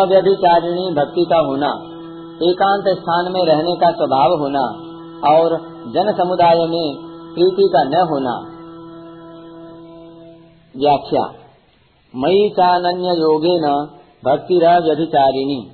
अव्यभिचारिणी 0.00 0.94
भक्ति 0.94 1.26
का 1.32 1.38
होना, 1.38 1.70
एकांत 2.50 2.84
स्थान 2.88 3.32
में 3.32 3.46
रहने 3.46 3.76
का 3.76 3.90
स्वभाव 3.90 4.38
होना, 4.38 4.90
और 5.34 5.69
जन 5.86 6.12
समुदाय 6.18 6.54
में 6.54 6.94
प्रीति 7.34 7.68
का 7.72 7.82
न 7.82 8.02
होना। 8.08 8.34
व्याख्या 10.76 11.22
मई 12.14 12.48
चानन्य 12.48 13.08
योगे 13.20 13.54
न 13.60 13.72
भक्ति 14.24 14.58
व्यभिचारिणी 14.58 15.70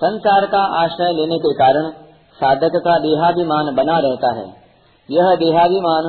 संसार 0.00 0.46
का 0.46 0.62
आश्रय 0.82 1.12
लेने 1.12 1.38
के 1.38 1.54
कारण 1.54 1.90
साधक 2.34 2.76
का 2.76 2.98
देहाभिमान 2.98 3.74
बना 3.74 3.98
रहता 3.98 4.32
है। 4.32 4.46
यह 5.10 5.34
देहाभिमान 5.36 6.04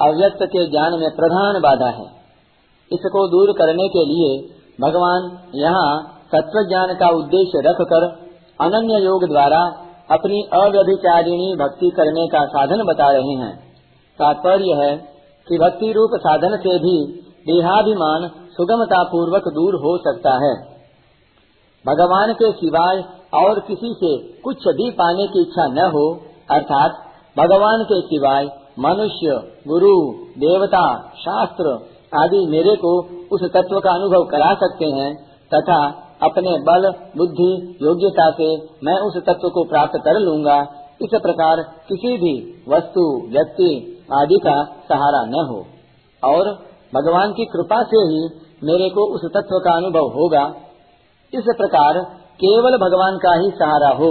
अव्यक्त 0.00 0.38
के 0.42 0.70
ज्ञान 0.70 0.92
में 0.92 1.10
प्रधान 1.16 1.60
बाधा 1.60 1.86
है। 1.86 2.06
इसको 2.92 3.28
दूर 3.28 3.52
करने 3.52 3.88
के 3.88 4.04
लिए 4.04 4.30
भगवान 4.80 5.38
यहाँ 5.54 6.02
तत्व 6.32 6.68
ज्ञान 6.68 6.94
का 6.94 7.08
उद्देश्य 7.08 7.62
रखकर 7.66 8.06
अनन्य 8.60 9.04
योग 9.04 9.28
द्वारा 9.28 9.85
अपनी 10.10 10.42
अव्यभिचारिणी 10.52 11.56
भक्ति 11.56 11.90
करने 11.96 12.26
का 12.26 12.46
साधन 12.46 12.84
बता 12.84 13.10
रहे 13.10 13.34
हैं। 13.34 13.56
तात्पर्य 14.18 14.74
है 14.74 14.96
कि 15.48 15.58
भक्ति 15.58 15.92
रूप 15.92 16.10
साधन 16.14 16.56
से 16.56 16.78
भी 16.78 17.22
देहाभिमान 17.22 18.28
सुगमता 18.28 19.02
पूर्वक 19.02 19.42
दूर 19.48 19.74
हो 19.74 19.98
सकता 19.98 20.30
है। 20.30 20.76
भगवान 21.86 22.32
के 22.32 22.52
सिवाय 22.52 23.04
और 23.34 23.60
किसी 23.60 23.94
से 23.94 24.40
कुछ 24.40 24.56
भी 24.68 24.90
पाने 24.90 25.26
की 25.26 25.40
इच्छा 25.40 25.66
न 25.66 25.78
हो, 25.78 26.20
अर्थात 26.50 26.90
भगवान 27.38 27.84
के 27.84 28.00
सिवाय 28.00 28.44
मनुष्य, 28.78 29.52
गुरु, 29.68 30.12
देवता, 30.38 31.12
शास्त्र 31.18 31.88
आदि 32.22 32.46
मेरे 32.46 32.76
को 32.76 32.98
उस 33.32 33.42
तत्व 33.42 33.80
का 33.80 33.90
अनुभव 33.90 34.24
करा 34.24 34.54
सकते 34.54 34.84
हैं, 34.84 35.14
तथा 35.54 36.05
अपने 36.20 36.52
बल, 36.60 36.88
बुद्धि, 37.16 37.52
योग्यता 37.82 38.30
से 38.30 38.48
मैं 38.84 38.98
उस 39.00 39.16
तत्व 39.26 39.48
को 39.48 39.64
प्राप्त 39.64 39.98
कर 40.04 40.18
लूँगा। 40.20 40.58
इस 41.02 41.14
प्रकार 41.14 41.62
किसी 41.88 42.16
भी 42.16 42.34
वस्तु, 42.68 43.02
व्यक्ति 43.28 43.70
आदि 44.12 44.38
का 44.44 44.56
सहारा 44.88 45.24
न 45.24 45.46
हो। 45.48 45.64
और 46.22 46.48
भगवान 46.94 47.32
की 47.32 47.44
कृपा 47.44 47.82
से 47.82 48.00
ही 48.04 48.20
मेरे 48.64 48.88
को 48.90 49.04
उस 49.14 49.24
तत्व 49.34 49.58
का 49.58 49.76
अनुभव 49.76 50.06
होगा। 50.14 50.44
इस 51.32 51.44
प्रकार 51.56 51.98
केवल 52.40 52.76
भगवान 52.78 53.18
का 53.18 53.34
ही 53.34 53.50
सहारा 53.50 53.90
हो, 53.96 54.10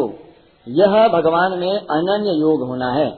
यह 0.67 1.07
भगवान 1.07 1.57
में 1.59 1.71
अनन्य 1.71 2.39
योग 2.39 2.67
होना 2.67 2.91
है। 2.91 3.09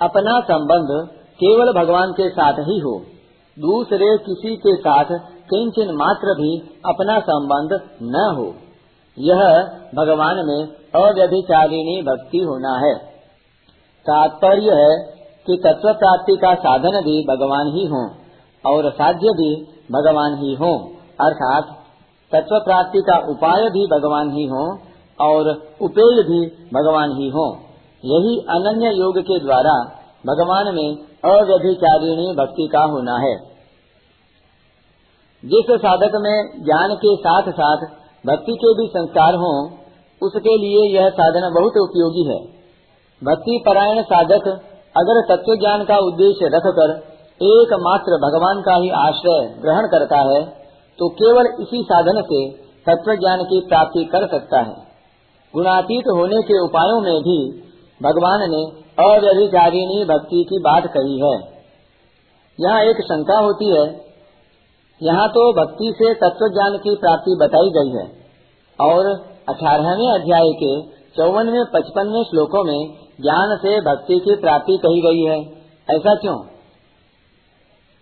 अपना 0.00 0.38
संबंध 0.40 1.08
केवल 1.40 1.72
भगवान 1.72 2.12
के 2.12 2.28
साथ 2.30 2.58
ही 2.60 2.78
हो, 2.78 2.94
दूसरे 3.56 4.16
किसी 4.18 4.56
के 4.56 4.76
साथ 4.76 5.12
किंचन 5.54 5.94
मात्र 5.94 6.34
भी 6.34 6.80
अपना 6.86 7.18
संबंध 7.20 7.80
न 8.02 8.34
हो। 8.36 8.54
यह 9.18 9.40
भगवान 9.94 10.36
में 10.36 10.66
अव्यभिचारिणी 10.94 12.02
भक्ति 12.02 12.38
होना 12.38 12.86
है। 12.86 12.94
तात्पर्य 14.06 14.70
है 14.70 15.12
कि 15.46 15.60
तत्व 15.64 15.92
प्राप्ति 15.92 16.36
का 16.36 16.54
साधन 16.54 17.00
भी 17.00 17.26
भगवान 17.28 17.66
ही 17.66 17.86
हो 17.86 18.10
और 18.66 18.90
साध्य 18.90 19.26
भी 19.26 19.62
भगवान 19.92 20.34
ही 20.34 20.54
हो। 20.54 20.92
अर्थात 21.20 21.64
तत्व 22.32 22.58
प्राप्ति 22.58 22.98
का 22.98 23.16
उपाय 23.18 23.70
भी 23.70 23.86
भगवान 23.86 24.30
ही 24.30 24.46
हो 24.46 24.78
और 25.20 25.48
उपेय 25.82 26.22
भी 26.22 26.46
भगवान 26.46 27.10
ही 27.10 27.28
हो। 27.28 27.58
यही 28.04 28.38
अनन्य 28.38 28.90
योग 28.90 29.18
के 29.18 29.38
द्वारा 29.38 29.98
भगवान 30.26 30.74
में 30.74 30.96
अव्यभिचारिणी 31.24 32.32
भक्ति 32.32 32.68
का 32.72 32.82
होना 32.82 33.18
है। 33.18 33.51
जिस 35.42 35.70
साधक 35.80 36.12
में 36.22 36.34
ज्ञान 36.64 36.94
के 36.96 37.12
साथ 37.18 37.50
साथ 37.52 37.80
भक्ति 38.24 38.52
के 38.56 38.72
भी 38.74 38.86
संस्कार 38.88 39.36
हों, 39.36 39.54
उसके 40.22 40.56
लिए 40.58 40.82
यह 40.90 41.08
साधन 41.12 41.46
बहुत 41.54 41.78
उपयोगी 41.80 42.24
है। 42.28 42.36
भक्ति 43.22 43.62
परायण 43.66 44.02
साधक 44.04 44.46
अगर 44.96 45.20
तत्व 45.26 45.54
ज्ञान 45.56 45.82
का 45.84 45.96
उद्देश्य 46.04 46.50
रखकर 46.54 46.92
एकमात्र 47.40 48.18
भगवान 48.22 48.60
का 48.62 48.74
ही 48.76 48.90
आश्रय 48.98 49.40
ग्रहण 49.62 49.86
करता 49.88 50.20
है 50.26 50.42
तो 50.98 51.08
केवल 51.18 51.46
इसी 51.60 51.82
साधन 51.82 52.20
से 52.22 52.40
तत्व 52.86 53.12
ज्ञान 53.16 53.42
की 53.44 53.60
प्राप्ति 53.68 54.04
कर 54.04 54.26
सकता 54.28 54.60
है। 54.60 54.74
गुणातीत 55.54 56.08
होने 56.10 56.42
के 56.42 56.60
उपायों 56.60 57.00
में 57.00 57.18
भी 57.22 57.38
भगवान 58.00 58.44
ने 58.50 58.62
अव्यभिचारिणी 59.02 60.04
भक्ति 60.04 60.44
की 60.50 60.58
बात 60.60 60.86
कही 60.94 61.18
है। 61.20 61.34
यहाँ 62.58 62.80
एक 62.84 63.02
शंका 63.02 63.38
होती 63.38 63.70
है 63.70 63.84
यहाँ 65.02 65.28
तो 65.28 65.52
भक्ति 65.52 65.92
से 65.96 66.14
तत्व 66.14 66.48
ज्ञान 66.48 66.78
की 66.78 66.96
प्राप्ति 66.96 67.36
बताई 67.40 67.70
गई 67.70 67.90
है। 67.90 68.22
और 68.80 69.06
अठारहवें 69.48 70.10
अध्याय 70.10 70.50
के 70.54 70.82
चौवनवे, 71.16 71.64
पचपनवे 71.74 72.24
श्लोकों 72.24 72.64
में 72.64 72.94
ज्ञान 73.20 73.56
से 73.56 73.80
भक्ति 73.80 74.18
की 74.18 74.36
प्राप्ति 74.36 74.76
कही 74.86 75.00
गई 75.00 75.24
है। 75.30 75.40
ऐसा 75.90 76.14
क्यों? 76.14 76.44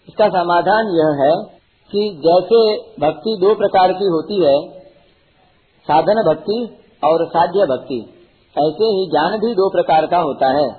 इसका 0.09 0.29
समाधान 0.29 0.87
यह 0.87 1.25
है 1.25 1.61
कि 1.93 2.23
जैसे 2.27 2.77
भक्ति 3.07 3.37
दो 3.41 3.55
प्रकार 3.55 3.93
की 3.93 4.05
होती 4.05 4.45
है, 4.45 4.81
साधन 5.87 6.23
भक्ति 6.29 6.79
और 7.05 7.27
साध्य 7.27 7.67
भक्ति। 7.67 8.01
ऐसे 8.59 8.85
ही 8.85 9.11
ज्ञान 9.11 9.39
भी 9.39 9.55
दो 9.55 9.71
प्रकार 9.71 10.07
का 10.07 10.19
होता 10.19 10.49
है, 10.49 10.73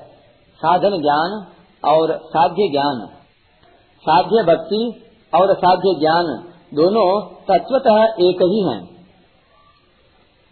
साधन 0.55 1.01
ज्ञान 1.01 1.45
और 1.91 2.17
साध्य 2.17 2.69
ज्ञान। 2.71 3.07
साध्य 4.01 4.43
भक्ति 4.43 5.07
और 5.33 5.53
साध्य 5.55 5.93
ज्ञान 5.99 6.25
दोनों 6.73 7.09
तत्वतः 7.47 8.03
एक 8.21 8.41
ही 8.43 8.61
हैं। 8.67 8.79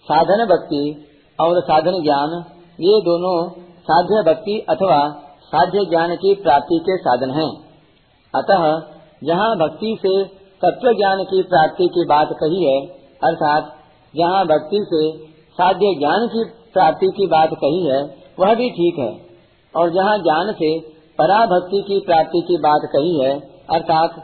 साधन 0.07 0.45
भक्ति 0.45 0.83
और 1.39 1.61
साधन 1.61 2.01
ज्ञान, 2.03 2.35
ये 2.79 3.01
दोनों 3.01 3.37
साध्य 3.81 4.23
भक्ति 4.23 4.59
अथवा 4.69 4.99
साध्य 5.45 5.85
ज्ञान 5.85 6.15
की 6.15 6.33
प्राप्ति 6.35 6.79
के 6.79 6.97
साधन 6.97 7.31
हैं। 7.31 7.51
अतः 8.33 8.63
जहाँ 9.23 9.55
भक्ति 9.55 9.97
से 10.01 10.13
तत्व 10.61 10.91
ज्ञान 10.93 11.23
की 11.23 11.41
प्राप्ति 11.43 11.87
की 11.87 12.05
बात 12.05 12.29
कही 12.33 12.63
है, 12.63 12.79
अर्थात 13.23 13.75
जहाँ 14.13 14.45
भक्ति 14.45 14.79
से 14.83 15.01
साध्य 15.57 15.93
ज्ञान 15.99 16.27
की 16.27 16.43
प्राप्ति 16.73 17.07
की 17.17 17.27
बात 17.27 17.49
कही 17.55 17.85
है, 17.85 18.01
वह 18.39 18.53
भी 18.55 18.69
ठीक 18.69 18.99
है 18.99 19.11
और 19.73 19.89
जहाँ 19.89 20.17
ज्ञान 20.19 20.51
से 20.53 20.79
पराभक्ति 21.19 21.81
की 21.87 21.99
प्राप्ति 21.99 22.41
की 22.47 22.57
बात 22.57 22.89
कही 22.93 23.19
है, 23.19 23.33
अर्थात 23.69 24.15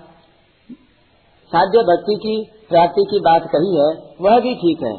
साध्य 1.47 1.79
भक्ति 1.79 2.15
की, 2.15 2.51
प्राप्ति 2.69 3.03
की 3.11 3.19
बात 3.19 3.43
कही 3.43 3.75
है, 3.75 4.13
वह 4.21 4.39
भी 4.39 4.55
ठीक 4.55 4.83
है। 4.83 4.95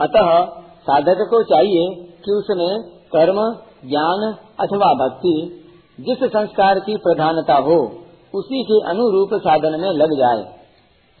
अतः 0.00 0.44
साधक 0.82 1.26
को 1.30 1.42
चाहिए 1.42 1.94
कि 2.04 2.32
उसमें 2.32 2.82
कर्म, 2.88 3.56
ज्ञान 3.88 4.34
अथवा 4.60 4.94
भक्ति 4.94 5.56
जिस 6.00 6.30
संस्कार 6.30 6.80
की 6.80 6.96
प्रधानता 6.96 7.54
हो, 7.54 7.92
उसी 8.34 8.62
के 8.62 8.90
अनुरूप 8.90 9.28
साधन 9.34 9.80
में 9.80 9.90
लग 9.90 10.18
जाए। 10.18 10.44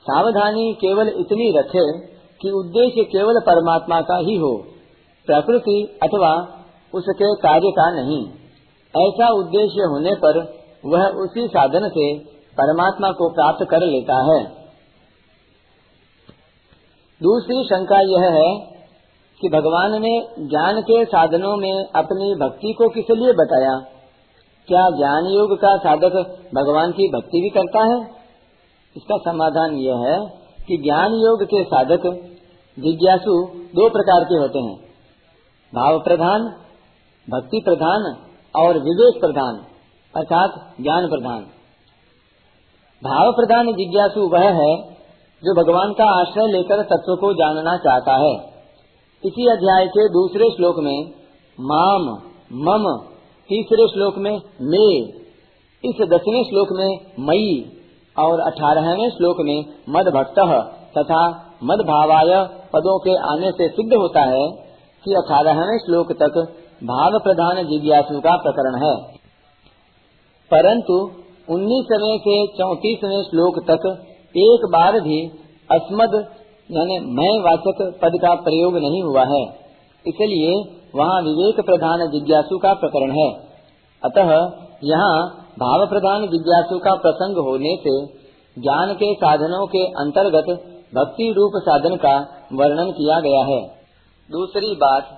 सावधानी 0.00 0.72
केवल 0.74 1.08
इतनी 1.08 1.58
रखे 1.58 1.98
कि 2.42 2.50
उद्देश्य 2.50 3.04
केवल 3.04 3.40
परमात्मा 3.40 4.00
का 4.00 4.16
ही 4.16 4.36
हो, 4.36 4.64
प्रकृति 5.26 5.98
अथवा 6.02 6.48
उसके 6.94 7.34
कार्य 7.34 7.70
का 7.70 7.90
नहीं। 7.90 8.26
ऐसा 9.08 9.28
उद्देश्य 9.28 9.80
होने 9.80 10.14
पर 10.14 10.38
वह 10.86 11.06
उसी 11.06 11.46
साधन 11.48 11.88
से 11.88 12.18
परमात्मा 12.60 13.10
को 13.10 13.28
प्राप्त 13.28 13.66
कर 13.70 13.80
लेता 13.80 14.16
है। 14.32 14.59
दूसरी 17.22 17.64
शंका 17.64 18.00
यह 18.00 18.30
है 18.34 18.56
कि 19.40 19.48
भगवान 19.48 20.02
ने 20.02 20.28
ज्ञान 20.38 20.80
के 20.80 21.04
साधनों 21.04 21.56
में 21.56 21.84
अपनी 21.96 22.34
भक्ति 22.34 22.72
को 22.72 22.88
किस 22.88 23.10
लिए 23.10 23.32
बताया? 23.32 23.80
क्या 24.68 24.90
ज्ञान 24.90 25.24
योग 25.24 25.56
का 25.60 25.76
साधक 25.76 26.38
भगवान 26.54 26.90
की 26.92 27.08
भक्ति 27.08 27.40
भी 27.40 27.48
करता 27.48 27.84
है? 27.84 28.02
इसका 28.96 29.16
समाधान 29.16 29.72
यह 29.72 29.96
है 29.96 30.26
कि 30.68 30.76
ज्ञान 30.76 31.12
योग 31.12 31.44
के 31.44 31.64
साधक 31.64 32.02
जिज्ञासु 32.78 33.46
दो 33.54 33.88
प्रकार 33.88 34.24
के 34.24 34.34
होते 34.34 34.58
हैं। 34.58 34.76
भाव 35.74 35.98
प्रधान, 35.98 36.42
भक्ति 37.30 37.60
प्रधान 37.64 38.16
और 38.56 38.78
विवेक 38.78 39.20
प्रधान, 39.20 39.56
अर्थात 40.16 40.74
ज्ञान 40.80 41.08
प्रधान। 41.08 41.38
भाव 43.04 43.32
प्रधान 43.32 43.66
जिज्ञासु 43.66 44.20
वह 44.20 44.40
है 44.40 44.99
जो 45.44 45.54
भगवान 45.54 45.92
का 45.92 46.20
आश्रय 46.20 46.46
लेकर 46.46 46.82
तत्व 46.82 47.16
को 47.16 47.32
जानना 47.34 47.76
चाहता 47.76 48.12
है। 48.12 48.34
इसी 49.24 49.50
अध्याय 49.50 49.86
के 49.86 50.08
दूसरे 50.08 50.50
श्लोक 50.56 50.78
में, 50.78 51.10
माम, 51.60 52.02
मम, 52.52 53.06
तीसरे 53.48 53.86
श्लोक 53.88 54.14
में, 54.18 54.40
मे, 54.62 54.98
इस 55.84 55.94
दसवें 56.00 56.44
श्लोक 56.44 56.68
में 56.72 56.98
मई 57.20 57.72
और 58.18 58.40
अठारहवें 58.40 59.10
श्लोक 59.10 59.36
में 59.40 59.64
मद 59.88 60.06
भक्त 60.14 60.34
तथा 60.98 61.28
मद 61.64 61.78
भावाय 61.78 62.44
पदों 62.44 62.98
के 62.98 63.16
आने 63.16 63.50
से 63.50 63.68
सिद्ध 63.68 63.94
होता 63.94 64.20
है 64.20 64.48
कि 65.04 65.14
अठारहवें 65.14 65.78
श्लोक 65.78 66.12
तक 66.12 66.52
भाव 66.84 67.18
प्रधान 67.18 67.66
जिज्ञासु 67.66 68.20
का 68.20 68.36
प्रकरण 68.36 68.86
है। 68.86 68.96
परंतु 70.54 71.10
उन्नीसवें 71.54 72.18
से 72.18 72.46
चौतीसवें 72.46 73.22
श्लोक 73.22 73.64
तक 73.70 74.06
एक 74.34 74.64
बार 74.72 75.00
भी 75.00 75.20
अस्मद, 75.70 76.14
यानी 76.70 76.98
मैं 77.12 77.30
वाचक 77.42 77.80
पद 78.02 78.18
का 78.22 78.34
प्रयोग 78.40 78.76
नहीं 78.76 79.02
हुआ 79.02 79.24
है। 79.26 79.42
इसलिए 80.04 80.52
वहाँ 80.96 81.20
विवेक 81.22 81.60
प्रधान 81.66 82.06
जिज्ञासु 82.10 82.58
का 82.58 82.72
प्रकरण 82.74 83.10
है। 83.12 83.28
अतः 84.02 84.30
यहाँ 84.84 85.14
भाव 85.58 85.86
प्रधान 85.86 86.26
जिज्ञासु 86.28 86.78
का 86.78 86.94
प्रसंग 86.98 87.36
होने 87.44 87.76
से 87.80 87.94
ज्ञान 88.56 88.92
के 88.94 89.12
साधनों 89.14 89.66
के 89.66 89.84
अंतर्गत 90.00 90.48
भक्ति 90.94 91.32
रूप 91.32 91.58
साधन 91.64 91.96
का 91.96 92.14
वर्णन 92.52 92.90
किया 92.92 93.20
गया 93.20 93.44
है। 93.44 93.60
दूसरी 94.30 94.74
बात, 94.76 95.10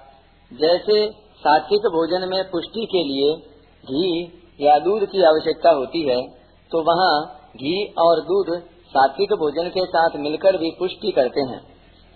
जैसे 0.50 0.96
सात्विक 1.42 1.86
भोजन 1.92 2.28
में 2.28 2.42
पुष्टि 2.50 2.86
के 2.86 3.02
लिए 3.04 3.30
घी 3.84 4.10
या 4.60 4.78
दूध 4.78 5.06
की 5.06 5.22
आवश्यकता 5.24 5.70
होती 5.70 6.02
है 6.08 6.20
तो 6.72 6.82
वहाँ 6.82 7.14
घी 7.56 7.76
और 7.98 8.20
दूध 8.22 8.50
सात्विक 8.92 9.32
भोजन 9.34 9.68
के 9.68 9.84
साथ 9.86 10.16
मिलकर 10.18 10.56
भी 10.56 10.70
पुष्टि 10.78 11.12
करते 11.12 11.40
हैं 11.40 11.60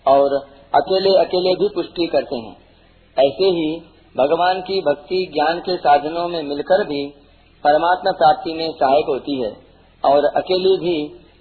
और 0.06 0.34
अकेले 0.75 1.17
अकेले 1.19 1.55
भी 1.55 1.69
पुष्टि 1.75 2.06
करते 2.06 2.37
हैं। 2.37 2.56
ऐसे 3.17 3.50
ही 3.50 3.69
भगवान 4.17 4.61
की 4.61 4.81
भक्ति 4.81 5.17
ज्ञान 5.34 5.58
के 5.61 5.76
साधनों 5.76 6.26
में 6.28 6.43
मिलकर 6.43 6.84
भी 6.84 7.05
परमात्मा 7.64 8.12
प्राप्ति 8.12 8.52
में 8.52 8.69
सहायक 8.73 9.08
होती 9.08 9.40
है 9.43 9.52
और 10.05 10.25
अकेली 10.37 10.76
भी 10.76 10.96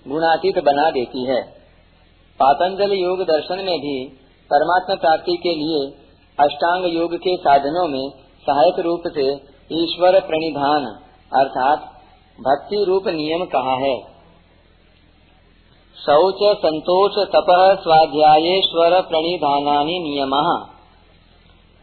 गुणातीत 0.08 0.58
बना 0.64 0.90
देती 0.92 1.26
है। 1.26 1.42
पातंजल 2.40 2.94
योग 2.94 3.22
दर्शन 3.24 3.64
में 3.66 3.78
भी 3.80 3.98
परमात्मा 4.50 4.96
प्राप्ति 4.96 5.36
के 5.44 5.54
लिए 5.56 5.84
अष्टांग 6.38 6.86
योग 6.94 7.16
के 7.18 7.36
साधनों 7.38 7.88
में 7.88 8.10
सहायक 8.46 8.80
रूप 8.80 9.04
से 9.16 9.28
ईश्वर 9.74 10.20
प्रणिधान 10.20 10.86
अर्थात 11.32 11.86
भक्ति 12.40 12.84
रूप 12.88 13.08
नियम 13.08 13.46
कहा 13.46 13.76
है। 13.78 13.96
शौच, 16.00 16.58
संतोष, 16.58 17.12
तप, 17.28 17.80
स्वाध्यायेश्वर 17.84 19.02
प्रणिधानी 19.02 20.00
नियम। 20.00 20.34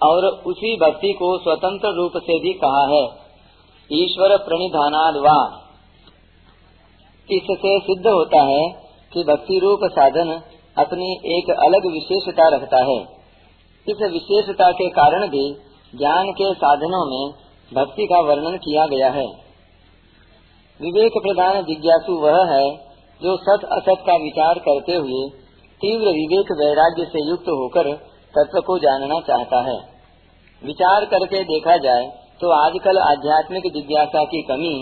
और 0.02 0.24
उसी 0.24 0.76
भक्ति 0.76 1.12
को 1.12 1.38
स्वतंत्र 1.38 1.88
रूप 1.88 2.12
से 2.16 2.40
भी 2.40 2.52
कहा 2.52 2.86
है, 2.86 3.08
ईश्वर 3.92 4.36
प्रणिधानाद 4.36 5.14
इससे 7.30 7.78
सिद्ध 7.78 8.06
होता 8.06 8.42
है 8.42 8.68
कि 9.12 9.24
भक्ति 9.24 9.58
रूप 9.58 9.80
साधन 9.84 10.40
अपनी 10.78 11.12
एक 11.12 11.50
अलग 11.50 11.92
विशेषता 11.92 12.48
रखता 12.48 12.84
है। 12.84 13.02
इस 13.88 14.12
विशेषता 14.12 14.70
के 14.70 14.88
कारण 14.88 15.28
भी 15.28 15.52
ज्ञान 15.98 16.32
के 16.32 16.54
साधनों 16.54 17.06
में 17.10 17.34
भक्ति 17.74 18.06
का 18.06 18.20
वर्णन 18.20 18.56
किया 18.56 18.86
गया 18.86 19.10
है। 19.10 19.26
विवेक 20.80 21.12
प्रधान 21.12 21.62
जिज्ञासु 21.62 22.12
वह 22.12 22.54
है 22.54 22.91
जो 23.22 23.36
सत 23.38 23.64
असत 23.72 24.02
का 24.06 24.16
विचार 24.18 24.58
करते 24.60 24.94
हुए 24.96 25.22
तीव्र 25.80 26.12
विवेक 26.12 26.50
वैराग्य 26.58 27.04
से 27.06 27.22
युक्त 27.28 27.48
होकर 27.50 27.92
तत्व 28.34 28.60
को 28.60 28.78
जानना 28.78 29.20
चाहता 29.20 29.60
है। 29.62 29.78
विचार 30.62 31.04
करके 31.04 31.42
देखा 31.44 31.76
जाए 31.78 32.04
तो 32.40 32.50
आजकल 32.54 32.98
आध्यात्मिक 33.00 33.72
जिज्ञासा 33.72 34.24
की 34.24 34.42
कमी 34.42 34.74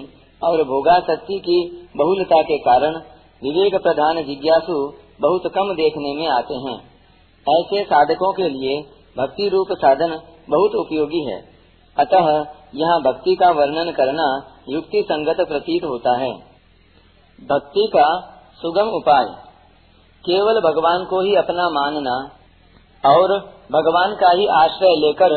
और 0.42 0.62
भोगाशक्ति 0.64 1.38
की 1.38 1.58
बहुलता 1.96 2.40
के 2.42 2.58
कारण 2.58 2.96
विवेक 3.42 3.74
प्रधान 3.82 4.22
जिज्ञासु 4.24 4.76
बहुत 5.20 5.50
कम 5.54 5.72
देखने 5.74 6.14
में 6.14 6.26
आते 6.28 6.54
हैं। 6.60 6.76
ऐसे 7.46 7.82
साधकों 7.84 8.32
के 8.32 8.48
लिए 8.48 8.76
भक्ति 9.16 9.48
रूप 9.48 9.72
साधन 9.78 10.14
बहुत 10.50 10.74
उपयोगी 10.76 11.24
है। 11.24 11.40
अतः 11.96 12.28
यहाँ 12.74 13.00
भक्ति 13.02 13.34
का 13.34 13.50
वर्णन 13.52 13.90
करना 13.92 14.28
युक्ति 14.68 15.02
संगत 15.02 15.40
प्रतीत 15.48 15.84
होता 15.84 16.16
है। 16.18 16.30
भक्ति 17.40 17.86
का 17.92 18.06
सुगम 18.60 18.88
उपाय। 18.94 19.24
केवल 20.24 20.60
भगवान 20.62 21.04
को 21.04 21.20
ही 21.20 21.34
अपना 21.36 21.68
मानना 21.70 22.16
और 23.04 23.32
भगवान 23.72 24.14
का 24.14 24.30
ही 24.30 24.46
आश्रय 24.54 24.96
लेकर 24.98 25.36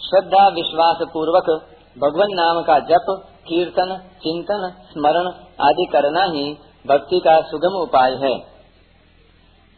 श्रद्धा 0.00 0.46
विश्वास 0.50 1.02
पूर्वक 1.12 1.50
भगवान 1.96 2.32
नाम 2.34 2.60
का 2.62 2.78
जप 2.88 3.10
कीर्तन 3.48 3.92
चिंतन 4.22 4.64
स्मरण 4.90 5.28
आदि 5.62 5.86
करना 5.92 6.22
ही 6.28 6.44
भक्ति 6.84 7.20
का 7.20 7.34
सुगम 7.48 7.76
उपाय 7.78 8.16
है। 8.22 8.32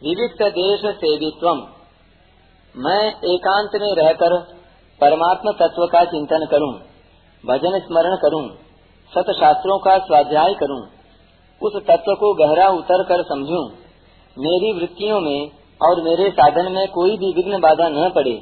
विविक्त 0.01 0.43
देश 0.55 0.85
सेवित्व 0.97 1.51
मैं 2.75 3.03
एकांत 3.29 3.75
में 3.81 3.93
रहकर 3.95 4.37
परमात्मा 5.01 5.51
तत्व 5.59 5.85
का 5.87 6.03
चिंतन 6.07 6.45
करूँ, 6.51 6.71
भजन 7.43 7.77
स्मरण 7.81 8.15
करूँ, 8.17 8.41
सत 9.11 9.31
शास्त्रों 9.35 9.77
का 9.79 9.97
स्वाध्याय 9.99 10.53
करूँ, 10.53 10.81
उस 11.61 11.75
तत्व 11.87 12.13
को 12.15 12.33
गहरा 12.35 12.67
उतर 12.73 13.03
कर 13.03 13.23
समझूं, 13.23 13.63
मेरी 14.37 14.71
वृत्तियों 14.73 15.19
में 15.21 15.49
और 15.81 16.01
मेरे 16.03 16.29
साधन 16.31 16.71
में 16.71 16.87
कोई 16.89 17.17
भी 17.17 17.33
विघ्न 17.33 17.59
बाधा 17.59 17.87
न 17.89 18.09
पड़े। 18.15 18.37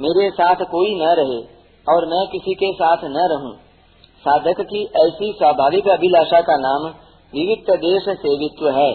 मेरे 0.00 0.30
साथ 0.30 0.64
कोई 0.70 0.94
न 0.94 1.14
रहे 1.18 1.38
और 1.86 2.06
मैं 2.06 2.26
किसी 2.26 2.54
के 2.54 2.72
साथ 2.72 3.04
न 3.06 3.28
रहूँ। 3.32 3.52
साधक 4.24 4.60
की 4.62 4.82
ऐसी 4.98 5.32
स्वाभाविक 5.32 5.88
अभिलाषा 5.88 6.40
का 6.40 6.56
नाम 6.58 6.86
विविध 7.32 7.70
देश 7.80 8.08
सेवित्व 8.18 8.68
है। 8.70 8.92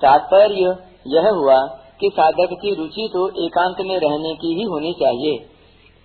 तात्पर्य 0.00 0.76
यह 1.08 1.28
हुआ 1.30 1.56
कि 2.00 2.10
साधक 2.14 2.54
की 2.62 2.74
रुचि 2.74 3.08
तो 3.12 3.26
एकांत 3.44 3.80
में 3.80 3.98
रहने 3.98 4.34
की 4.34 4.54
ही 4.54 4.62
होनी 4.64 4.92
चाहिए। 4.92 5.36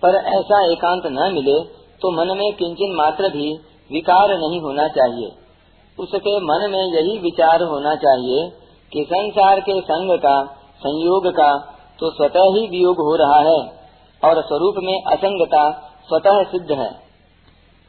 पर 0.02 0.16
ऐसा 0.30 0.64
एकांत 0.72 1.06
न 1.08 1.32
मिले 1.34 1.58
तो 2.02 2.10
मन 2.12 2.36
में 2.38 2.52
किंचन 2.52 2.94
मात्र 2.96 3.28
भी 3.28 3.52
विकार 3.90 4.36
नहीं 4.38 4.60
होना 4.60 4.88
चाहिए। 4.90 5.30
उसके 5.98 6.36
मन 6.40 6.70
में 6.70 6.94
यही 6.94 7.18
विचार 7.18 7.62
होना 7.62 7.94
चाहिए 7.94 8.50
कि 8.92 9.04
संसार 9.04 9.60
के 9.60 9.80
संग 9.80 10.18
का, 10.18 10.44
संयोग 10.78 11.26
का 11.26 11.72
तो 12.00 12.10
स्वतः 12.10 12.40
ही 12.40 12.66
वियोग 12.68 12.96
हो 12.96 13.16
रहा 13.16 13.38
है 13.38 13.60
और 14.22 14.42
स्वरूप 14.42 14.74
में 14.78 15.02
असंगता 15.04 15.70
स्वतः 16.08 16.42
सिद्ध 16.42 16.72
है। 16.72 16.90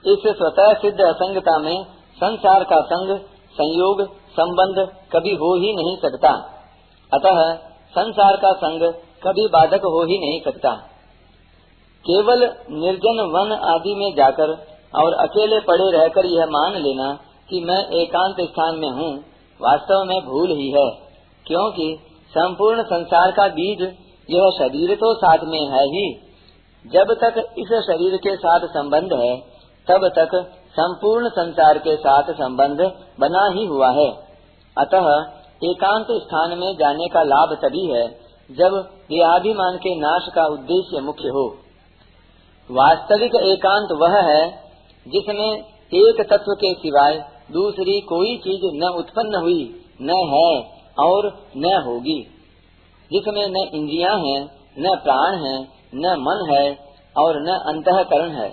इस 0.05 0.27
स्वतः 0.27 0.73
सिद्ध 0.73 1.01
असंगता 1.01 1.57
में 1.57 1.83
संसार 2.15 2.63
का 2.63 2.81
संग, 2.81 3.17
संयोग, 3.53 4.01
संबंध 4.13 4.87
कभी 5.11 5.35
हो 5.35 5.55
ही 5.55 5.73
नहीं 5.73 5.97
सकता। 5.97 6.31
अतः 7.13 7.53
संसार 7.91 8.37
का 8.37 8.51
संग 8.53 8.93
कभी 9.23 9.47
बाधक 9.47 9.85
हो 9.85 10.03
ही 10.03 10.17
नहीं 10.19 10.41
सकता। 10.41 10.73
केवल 12.05 12.43
निर्जन 12.71 13.21
वन 13.35 13.51
आदि 13.51 13.95
में 13.95 14.15
जाकर 14.15 14.51
और 14.95 15.13
अकेले 15.13 15.59
पड़े 15.59 15.91
रहकर 15.91 16.25
यह 16.25 16.45
मान 16.45 16.73
लेना 16.73 17.19
कि 17.49 17.63
मैं 17.65 17.79
एकांत 18.01 18.35
स्थान 18.41 18.75
में 18.75 18.89
हूँ, 18.89 19.11
वास्तव 19.59 20.03
में 20.03 20.19
भूल 20.25 20.51
ही 20.51 20.69
है, 20.71 20.89
क्योंकि 21.45 21.87
संपूर्ण 22.31 22.83
संसार 22.83 23.31
का 23.31 23.47
बीज 23.47 23.81
यह 24.29 24.49
शरीर 24.57 24.95
तो 24.95 25.13
साथ 25.13 25.43
में 25.43 25.61
है 25.67 25.83
ही। 25.87 26.07
जब 26.85 27.13
तक 27.13 27.37
इस 27.57 27.71
शरीर 27.83 28.17
के 28.17 28.35
साथ 28.35 28.67
संबंध 28.67 29.13
है, 29.13 29.35
तब 29.87 30.07
तक 30.15 30.35
संपूर्ण 30.71 31.29
संसार 31.29 31.77
के 31.77 31.95
साथ 31.95 32.33
संबंध 32.33 32.81
बना 33.19 33.45
ही 33.47 33.65
हुआ 33.65 33.91
है। 33.91 34.09
अतः 34.77 35.07
एकांत 35.61 36.07
स्थान 36.11 36.57
में 36.57 36.75
जाने 36.75 37.07
का 37.07 37.23
लाभ 37.23 37.53
तभी 37.55 37.85
है, 37.93 38.05
जब 38.49 38.75
देहाभिमान 39.09 39.77
के 39.77 39.95
नाश 39.95 40.27
का 40.35 40.45
उद्देश्य 40.47 40.99
मुख्य 41.01 41.29
हो। 41.29 41.47
वास्तविक 42.69 43.35
एकांत 43.35 43.97
वह 44.01 44.19
है, 44.21 44.43
जिसमें 45.05 45.49
एक 45.93 46.21
तत्व 46.21 46.53
के 46.53 46.73
सिवाय 46.73 47.17
दूसरी 47.51 48.01
कोई 48.01 48.37
चीज़ 48.37 48.75
न 48.75 48.83
उत्पन्न 48.83 49.35
हुई, 49.35 49.85
न 50.01 50.09
है 50.09 50.77
और 50.99 51.47
न 51.57 51.81
होगी। 51.85 52.23
जिसमें 53.13 53.47
न 53.47 53.55
इंद्रियाँ 53.57 54.19
हैं, 54.19 54.43
न 54.79 54.99
प्राण 55.03 55.35
हैं, 55.35 55.67
न 55.95 56.15
मन 56.19 56.53
है 56.53 56.79
और 57.17 57.41
न 57.41 57.47
अंतकरण 57.47 58.29
है। 58.29 58.49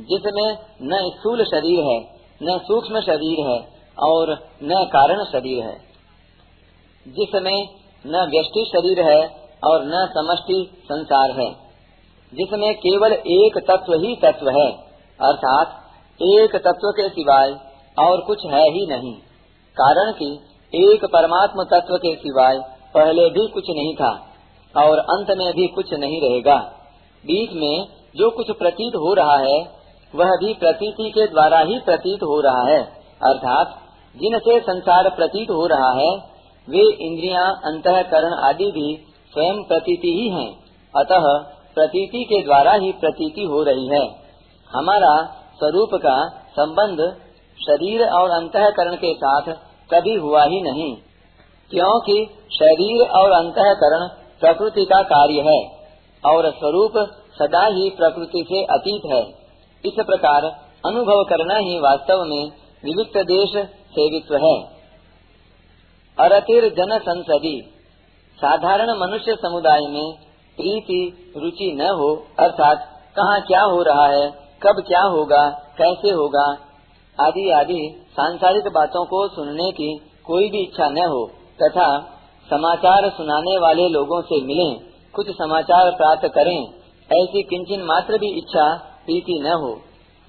जिसमें 0.00 0.56
न 0.82 1.10
स्थूल 1.16 1.44
शरीर 1.44 1.80
है, 1.80 2.00
न 2.42 2.58
सूक्ष्म 2.58 3.00
शरीर 3.00 3.46
है 3.46 3.68
और 3.98 4.48
न 4.62 4.84
कारण 4.84 5.24
शरीर 5.24 5.64
है। 5.64 5.78
जिसमें 7.08 7.68
न 8.06 8.30
व्यष्टि 8.30 8.70
शरीर 8.76 9.00
है 9.00 9.26
और 9.64 9.84
न 9.84 10.08
समष्टि 10.18 10.82
संसार 10.84 11.40
है। 11.40 11.52
जिसमें 12.34 12.74
केवल 12.74 13.12
एक 13.12 13.58
तत्व 13.58 13.94
ही 13.94 14.16
तत्व 14.16 14.50
है, 14.50 14.72
अर्थात 15.20 15.84
एक 16.22 16.56
तत्व 16.56 16.90
के 16.90 17.08
सिवाय 17.08 17.67
और 17.98 18.20
कुछ 18.20 18.44
है 18.46 18.62
ही 18.70 18.86
नहीं 18.86 19.14
कारण 19.76 20.12
कि 20.12 20.28
एक 20.72 21.04
परमात्म 21.04 21.64
तत्व 21.64 21.96
के 21.96 22.14
सिवाय 22.14 22.58
पहले 22.94 23.28
भी 23.30 23.46
कुछ 23.48 23.70
नहीं 23.70 23.94
था 23.94 24.10
और 24.74 24.98
अंत 24.98 25.30
में 25.38 25.50
भी 25.52 25.66
कुछ 25.66 25.92
नहीं 25.94 26.20
रहेगा। 26.20 26.56
बीच 27.24 27.52
में 27.52 27.86
जो 28.16 28.30
कुछ 28.30 28.50
प्रतीत 28.58 28.96
हो 28.96 29.12
रहा 29.14 29.36
है 29.38 29.58
वह 30.14 30.30
भी 30.36 30.54
प्रतीति 30.54 31.10
के 31.10 31.26
द्वारा 31.26 31.58
ही 31.60 31.78
प्रतीत 31.78 32.22
हो 32.22 32.40
रहा 32.40 32.62
है। 32.68 32.80
अर्थात 33.24 33.74
जिनसे 34.16 34.60
संसार 34.60 35.08
प्रतीत 35.10 35.50
हो 35.50 35.66
रहा 35.66 35.90
है 35.92 36.10
वे 36.68 36.84
इंद्रियाँ, 37.06 37.46
अंतकरण 37.64 38.34
आदि 38.44 38.70
भी 38.70 38.88
स्वयं 39.32 39.62
प्रतीति 39.64 40.12
ही 40.12 40.28
हैं। 40.28 40.50
अतः 40.94 41.26
प्रतीति 41.74 42.24
के 42.24 42.42
द्वारा 42.44 42.72
ही 42.74 42.92
प्रतीति 42.92 43.44
हो 43.44 43.62
रही 43.62 43.86
है। 43.86 44.04
हमारा 44.70 45.14
स्वरूप 45.58 45.90
का 45.94 46.16
संबंध 46.52 47.00
शरीर 47.60 48.02
और 48.10 48.30
अंतकरण 48.32 48.94
के 48.96 49.12
साथ 49.14 49.52
कभी 49.90 50.14
हुआ 50.16 50.44
ही 50.44 50.60
नहीं, 50.62 50.94
क्योंकि 51.70 52.16
शरीर 52.52 53.06
और 53.12 53.32
अंतकरण 53.32 54.06
प्रकृति 54.40 54.84
का 54.84 55.02
कार्य 55.08 55.42
है 55.46 55.60
और 56.22 56.50
स्वरूप 56.52 56.98
सदा 57.32 57.64
ही 57.68 57.88
प्रकृति 57.90 58.44
से 58.48 58.62
अतीत 58.74 59.02
है। 59.12 59.22
इस 59.84 60.04
प्रकार 60.06 60.44
अनुभव 60.84 61.22
करना 61.24 61.56
ही 61.58 61.78
वास्तव 61.80 62.24
में 62.24 62.50
विविक्त 62.84 63.18
देश 63.26 63.56
सेवित्व 63.92 64.36
है। 64.36 64.56
अरतिर 66.18 66.68
जन 66.74 66.98
संसदी, 67.00 67.56
साधारण 68.38 68.90
मनुष्य 68.98 69.34
समुदाय 69.36 69.86
में 69.88 70.12
प्रीति, 70.58 71.32
रुचि 71.36 71.70
न 71.74 71.88
हो, 71.90 72.08
अर्थात 72.38 72.88
कहाँ 73.16 73.40
क्या 73.42 73.60
हो 73.64 73.82
रहा 73.82 74.06
है, 74.06 74.26
कब 74.62 74.82
क्या 74.86 75.02
होगा, 75.08 75.48
कैसे 75.78 76.10
होगा 76.12 76.46
आदि 77.20 77.50
आदि 77.50 78.06
सांसारिक 78.10 78.64
बातों 78.64 79.04
को 79.04 79.28
सुनने 79.28 79.70
की 79.70 80.00
कोई 80.26 80.50
भी 80.50 80.58
इच्छा 80.58 80.88
न 80.88 80.98
हो, 80.98 81.30
तथा 81.62 82.00
समाचार 82.50 83.10
सुनाने 83.10 83.58
वाले 83.58 83.88
लोगों 83.88 84.22
से 84.22 84.44
मिलें, 84.44 84.80
कुछ 85.14 85.30
समाचार 85.30 85.90
प्राप्त 85.90 86.28
करें, 86.34 86.68
ऐसी 87.12 87.42
किंचन 87.42 87.82
मात्र 87.82 88.18
भी 88.18 88.38
इच्छा 88.38 88.74
प्रीति 89.06 89.40
न 89.40 89.46
हो। 89.46 89.74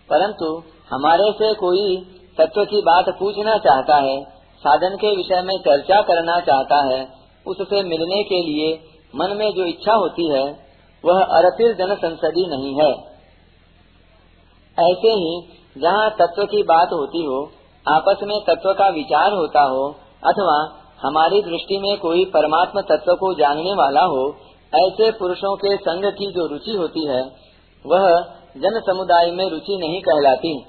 परंतु 0.09 0.63
हमारे 0.91 1.31
से 1.31 1.53
कोई 1.53 1.97
तत्व 2.37 2.65
की 2.65 2.81
बात 2.81 3.05
पूछना 3.19 3.57
चाहता 3.57 3.95
है, 3.95 4.23
साधन 4.59 4.95
के 4.95 5.15
विषय 5.15 5.41
में 5.41 5.57
चर्चा 5.57 6.01
करना 6.01 6.39
चाहता 6.39 6.95
है, 6.95 7.07
उससे 7.47 7.83
मिलने 7.83 8.23
के 8.23 8.41
लिए 8.41 8.79
मन 9.15 9.37
में 9.37 9.51
जो 9.51 9.65
इच्छा 9.65 9.93
होती 9.93 10.29
है, 10.29 10.69
वह 11.05 11.23
अरतिर 11.23 11.73
जन 11.73 11.95
संसदी 11.95 12.45
नहीं 12.47 12.75
है। 12.75 12.91
ऐसे 14.89 15.11
ही 15.11 15.58
जहाँ 15.77 16.09
तत्व 16.09 16.43
की 16.45 16.63
बात 16.63 16.87
होती 16.93 17.25
हो, 17.25 17.51
आपस 17.87 18.17
में 18.23 18.41
तत्व 18.47 18.73
का 18.73 18.89
विचार 18.89 19.33
होता 19.33 19.61
हो, 19.61 19.95
अथवा 20.23 20.79
हमारी 21.01 21.41
दृष्टि 21.41 21.79
में 21.79 21.97
कोई 21.97 22.25
परमात्मा 22.25 22.81
तत्व 22.81 23.13
को 23.13 23.33
जानने 23.33 23.73
वाला 23.73 24.01
हो, 24.01 24.35
ऐसे 24.75 25.11
पुरुषों 25.11 25.55
के 25.55 25.77
संग 25.77 26.05
की 26.05 26.31
जो 26.31 26.47
रुचि 26.47 26.71
होती 26.71 27.05
है, 27.05 27.21
वह 27.85 28.19
जन 28.57 28.81
समुदाय 28.87 29.31
में 29.31 29.49
रुचि 29.49 29.77
नहीं 29.77 30.01
कहलाती। 30.01 30.65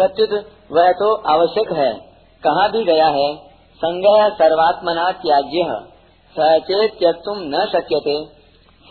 सत्युत 0.00 0.30
वह 0.72 0.92
तो 0.92 1.14
आवश्यक 1.14 1.72
है। 1.72 1.92
कहा 2.46 2.68
भी 2.68 2.84
गया 2.84 3.06
है 3.06 3.36
संग 3.76 4.32
सर्वात्मना 4.32 5.12
त्याज्य। 5.12 5.86
सचेत 6.38 6.92
त्यक्तुम 6.98 7.38
न 7.38 7.66
शक्यते। 7.72 8.24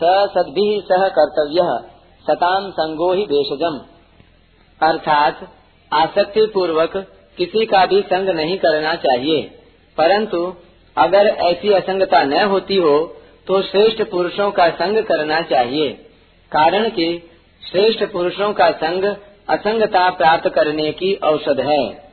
स 0.02 0.28
सद्भि 0.34 0.86
सह 0.92 1.08
कर्तव्य। 1.08 1.88
सताम 2.26 2.70
संगो 2.70 3.12
ही 3.12 3.26
देशजम 3.26 3.95
अर्थात 4.82 5.48
आसक्ति 5.92 6.46
पूर्वक 6.46 6.96
किसी 7.38 7.66
का 7.66 7.86
भी 7.86 8.00
संग 8.00 8.28
नहीं 8.28 8.58
करना 8.58 8.94
चाहिए। 8.94 9.42
परंतु 9.98 10.54
अगर 10.96 11.26
ऐसी 11.26 11.72
असंगता 11.72 12.22
न 12.22 12.42
होती 12.42 12.76
हो 12.76 12.98
तो 13.46 13.62
श्रेष्ठ 13.62 14.02
पुरुषों 14.02 14.50
का 14.50 14.68
संग 14.70 14.98
करना 14.98 15.40
चाहिए। 15.40 15.88
कारण 16.52 16.88
कि 16.88 17.30
श्रेष्ठ 17.72 18.04
पुरुषों 18.04 18.52
का 18.52 18.70
संग 18.70 19.04
असंगता 19.48 20.10
प्राप्त 20.10 20.48
करने 20.48 20.90
की 20.92 21.14
औषध 21.14 21.60
है। 21.60 22.05